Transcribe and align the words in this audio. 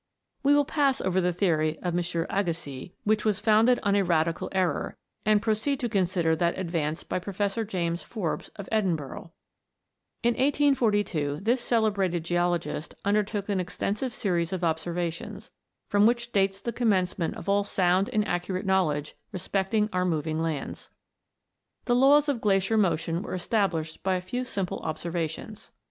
We 0.41 0.55
will 0.55 0.65
pass 0.65 0.99
over 0.99 1.21
the 1.21 1.31
theory 1.31 1.77
of 1.83 1.95
M. 1.95 2.25
Agassiz, 2.27 2.89
which 3.03 3.23
was 3.23 3.39
founded 3.39 3.79
on 3.83 3.95
a 3.95 4.01
radical 4.03 4.49
error, 4.51 4.97
and 5.27 5.43
proceed 5.43 5.79
to 5.81 5.89
con 5.89 6.07
sider 6.07 6.35
that 6.37 6.57
advanced 6.57 7.07
by 7.07 7.19
Professor 7.19 7.63
James 7.63 8.01
Forbes 8.01 8.47
of 8.55 8.67
Edinburgh. 8.71 9.31
In 10.23 10.31
1842, 10.33 11.41
this 11.43 11.61
celebrated 11.61 12.23
geologist 12.23 12.95
under 13.05 13.21
took 13.21 13.47
an 13.47 13.59
extensive 13.59 14.11
series 14.11 14.51
of 14.51 14.63
observations; 14.63 15.51
from 15.87 16.07
which 16.07 16.31
dates 16.31 16.59
the 16.59 16.73
commencement 16.73 17.35
of 17.37 17.47
all 17.47 17.63
sound 17.63 18.09
and 18.09 18.27
accurate 18.27 18.65
knowledge 18.65 19.15
respecting 19.31 19.87
our 19.93 20.03
moving 20.03 20.39
lands. 20.39 20.89
The 21.85 21.93
laws 21.93 22.27
of 22.27 22.41
glacier 22.41 22.75
motion 22.75 23.21
were 23.21 23.35
established 23.35 24.01
by 24.01 24.15
a 24.15 24.21
few 24.21 24.45
simple 24.45 24.79
observations. 24.79 25.69